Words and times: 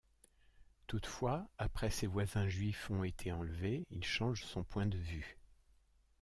Toutefois, 0.87 1.47
après 1.59 1.91
ses 1.91 2.07
voisins 2.07 2.47
juifs 2.47 2.89
ont 2.89 3.03
été 3.03 3.31
enlevés, 3.31 3.85
il 3.91 4.03
change 4.03 4.43
son 4.45 4.63
point 4.63 4.87
de 4.87 4.97
vue. 4.97 5.37